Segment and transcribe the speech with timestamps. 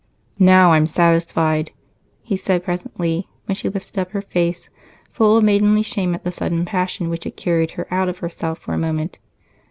[0.39, 1.69] "Now I'm satisfied!"
[2.23, 4.67] he said presently, when she lifted up her face,
[5.11, 8.57] full of maidenly shame at the sudden passion which had carried her out of herself
[8.57, 9.19] for a moment.